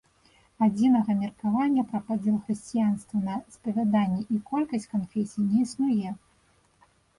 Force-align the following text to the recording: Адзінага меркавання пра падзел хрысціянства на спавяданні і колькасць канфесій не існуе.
Адзінага 0.67 1.11
меркавання 1.19 1.83
пра 1.91 1.99
падзел 2.07 2.39
хрысціянства 2.47 3.21
на 3.27 3.37
спавяданні 3.57 4.21
і 4.39 4.41
колькасць 4.55 4.91
канфесій 4.97 5.47
не 5.53 5.63
існуе. 5.69 6.19